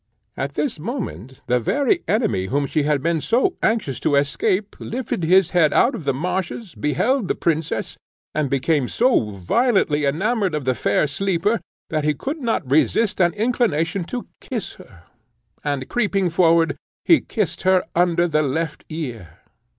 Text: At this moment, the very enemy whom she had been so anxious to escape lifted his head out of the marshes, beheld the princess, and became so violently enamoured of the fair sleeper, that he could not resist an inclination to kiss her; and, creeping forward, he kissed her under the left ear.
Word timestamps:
At 0.35 0.55
this 0.55 0.79
moment, 0.79 1.41
the 1.45 1.59
very 1.59 2.01
enemy 2.07 2.47
whom 2.47 2.65
she 2.65 2.81
had 2.81 3.03
been 3.03 3.21
so 3.21 3.55
anxious 3.61 3.99
to 3.99 4.15
escape 4.15 4.75
lifted 4.79 5.21
his 5.23 5.51
head 5.51 5.73
out 5.73 5.93
of 5.93 6.05
the 6.05 6.11
marshes, 6.15 6.73
beheld 6.73 7.27
the 7.27 7.35
princess, 7.35 7.97
and 8.33 8.49
became 8.49 8.87
so 8.87 9.29
violently 9.29 10.05
enamoured 10.05 10.55
of 10.55 10.65
the 10.65 10.73
fair 10.73 11.05
sleeper, 11.05 11.59
that 11.91 12.03
he 12.03 12.15
could 12.15 12.41
not 12.41 12.67
resist 12.67 13.21
an 13.21 13.33
inclination 13.33 14.03
to 14.05 14.25
kiss 14.39 14.73
her; 14.81 15.03
and, 15.63 15.87
creeping 15.87 16.31
forward, 16.31 16.77
he 17.05 17.21
kissed 17.21 17.61
her 17.61 17.83
under 17.93 18.27
the 18.27 18.41
left 18.41 18.83
ear. 18.89 19.37